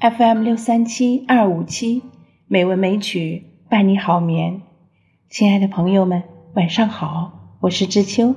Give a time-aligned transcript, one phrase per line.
[0.00, 2.04] FM 六三七二五七，
[2.46, 4.62] 美文美曲伴你好眠。
[5.28, 6.22] 亲爱的朋友们，
[6.54, 8.36] 晚上好，我是知秋。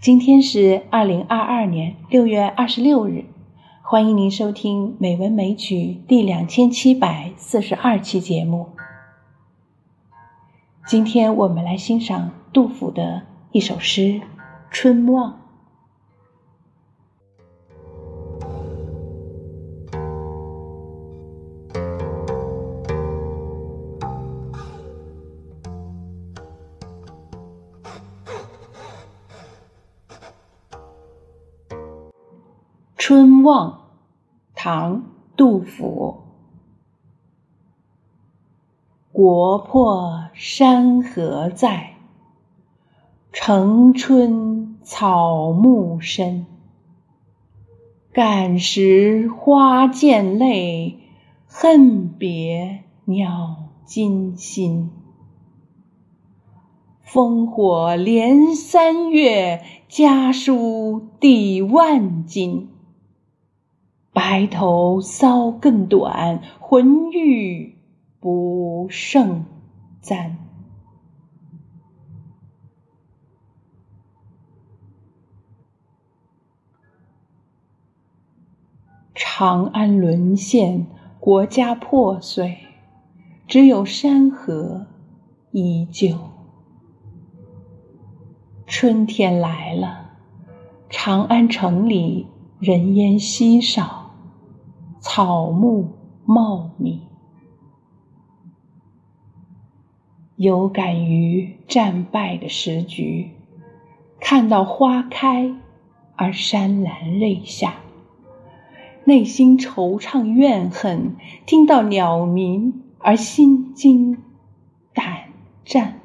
[0.00, 3.26] 今天是二零二二年六月二十六日，
[3.84, 5.76] 欢迎您收听《美文美曲》
[6.08, 8.70] 第两千七百四十二期节目。
[10.84, 13.22] 今天我们来欣赏杜甫的
[13.52, 14.00] 一首诗
[14.72, 15.32] 《春望》。
[33.12, 33.88] 春望，
[34.54, 34.98] 唐·
[35.36, 36.20] 杜甫。
[39.10, 41.94] 国破山河在，
[43.32, 46.46] 城春草木深。
[48.12, 51.00] 感时花溅泪，
[51.48, 54.92] 恨别鸟惊心。
[57.04, 62.68] 烽火连三月，家书抵万金。
[64.12, 67.76] 白头搔更短，浑欲
[68.18, 69.44] 不胜
[70.02, 70.36] 簪。
[79.14, 80.86] 长安沦陷，
[81.18, 82.58] 国家破碎，
[83.46, 84.86] 只有山河
[85.52, 86.16] 依旧。
[88.66, 90.10] 春天来了，
[90.88, 92.26] 长安城里
[92.58, 93.99] 人烟稀少。
[95.12, 95.88] 草木
[96.24, 97.00] 茂密，
[100.36, 103.32] 有感于战败的时局，
[104.20, 105.52] 看到花开
[106.14, 107.74] 而潸然泪下，
[109.02, 114.22] 内心惆怅怨恨；听到鸟鸣而心惊
[114.94, 115.30] 胆
[115.64, 115.98] 战。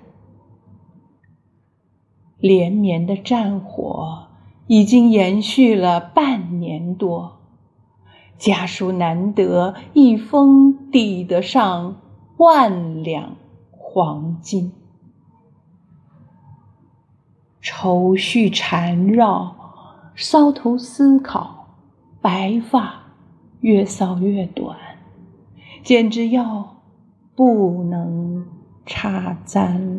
[2.39, 4.29] 连绵的战火
[4.65, 7.34] 已经延续了半年多。
[8.37, 11.95] 家书难得一封抵得上
[12.37, 13.37] 万两
[13.71, 14.73] 黄金，
[17.61, 19.55] 愁绪缠绕，
[20.17, 21.77] 搔头思考，
[22.21, 23.03] 白发
[23.61, 24.77] 越搔越短，
[25.81, 26.75] 简直要
[27.35, 28.45] 不能
[28.85, 29.94] 插簪。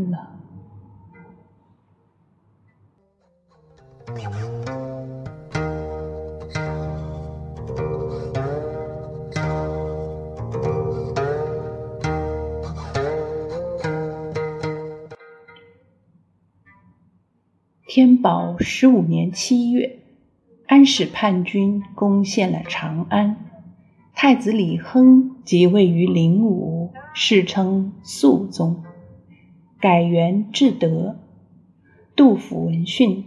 [17.88, 20.00] 天宝十五年七月，
[20.66, 23.36] 安史叛军攻陷了长安，
[24.12, 28.82] 太子李亨即位于灵武，世称肃宗，
[29.78, 31.14] 改元至德。
[32.16, 33.22] 杜甫闻讯，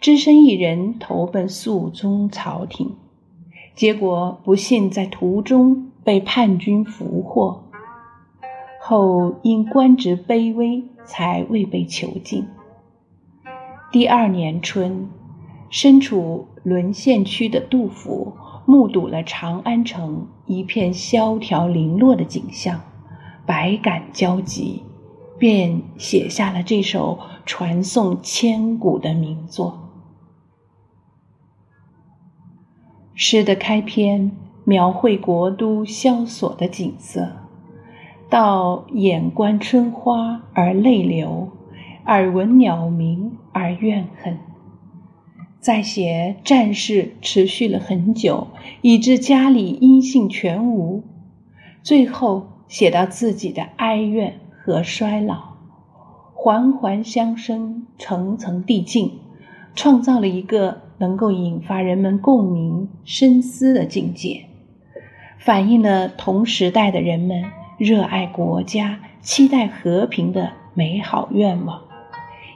[0.00, 2.92] 只身一人投奔肃宗朝廷，
[3.74, 7.64] 结果不幸在途中被叛军俘获，
[8.80, 12.46] 后因官职卑微，才未被囚禁。
[13.92, 15.10] 第二年春，
[15.68, 18.34] 身处沦陷区的杜甫
[18.64, 22.82] 目睹了长安城一片萧条零落的景象，
[23.44, 24.84] 百感交集，
[25.38, 29.90] 便写下了这首传颂千古的名作。
[33.14, 34.30] 诗的开篇
[34.62, 37.32] 描绘国都萧索的景色，
[38.28, 41.48] 到眼观春花而泪流。
[42.10, 44.36] 耳闻鸟鸣而怨恨，
[45.60, 48.48] 再写战事持续了很久，
[48.82, 51.04] 以致家里音信全无。
[51.84, 55.54] 最后写到自己的哀怨和衰老，
[56.34, 59.12] 环环相生，层层递进，
[59.76, 64.46] 创造了一个能够引发人们共鸣、深思的境界，
[65.38, 67.44] 反映了同时代的人们
[67.78, 71.82] 热爱国家、期待和平的美好愿望。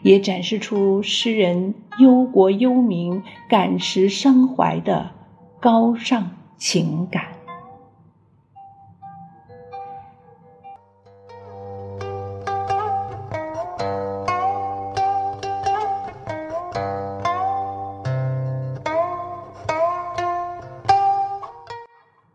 [0.05, 5.11] 也展示出诗人忧国忧民、感时伤怀的
[5.59, 7.25] 高尚情感。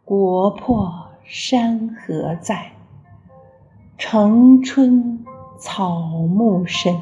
[0.03, 0.91] 国破
[1.23, 2.71] 山河在，
[3.99, 5.23] 城春
[5.59, 6.99] 草木深。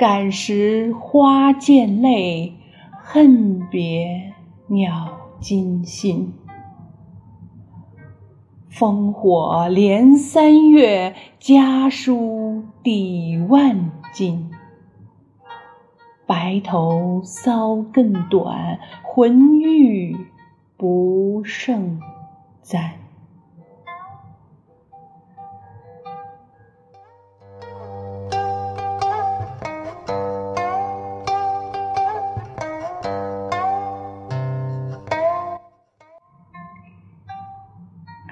[0.00, 2.54] 感时花溅泪，
[3.02, 4.32] 恨别
[4.68, 5.10] 鸟
[5.40, 6.32] 惊心。
[8.72, 14.50] 烽火连三月，家书抵万金。
[16.26, 20.16] 白头搔更短，浑欲
[20.78, 22.00] 不胜
[22.62, 22.92] 簪。